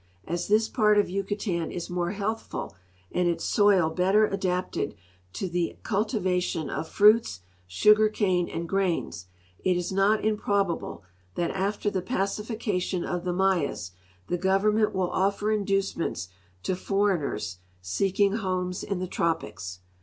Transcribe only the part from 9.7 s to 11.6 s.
is not improbable that